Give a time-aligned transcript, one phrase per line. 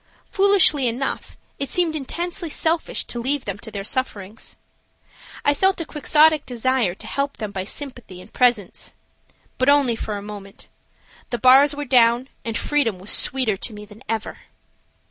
[0.31, 4.55] Foolishly enough, it seemed intensely selfish to leave them to their sufferings.
[5.45, 8.95] I felt a Quixotic desire to help them by sympathy and presence.
[9.59, 10.67] But only for a moment.
[11.29, 14.39] The bars were down and freedom was sweeter to me than ever.